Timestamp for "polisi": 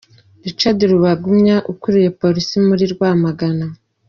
2.21-2.55